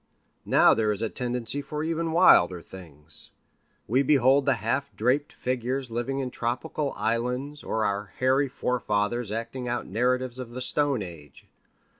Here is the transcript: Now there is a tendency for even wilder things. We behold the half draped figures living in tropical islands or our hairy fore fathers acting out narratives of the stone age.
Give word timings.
Now 0.47 0.73
there 0.73 0.91
is 0.91 1.03
a 1.03 1.09
tendency 1.09 1.61
for 1.61 1.83
even 1.83 2.11
wilder 2.11 2.59
things. 2.63 3.33
We 3.87 4.01
behold 4.01 4.47
the 4.47 4.55
half 4.55 4.89
draped 4.95 5.31
figures 5.31 5.91
living 5.91 6.17
in 6.17 6.31
tropical 6.31 6.93
islands 6.93 7.63
or 7.63 7.85
our 7.85 8.11
hairy 8.17 8.47
fore 8.49 8.79
fathers 8.79 9.31
acting 9.31 9.67
out 9.67 9.85
narratives 9.85 10.39
of 10.39 10.53
the 10.55 10.61
stone 10.61 11.03
age. 11.03 11.45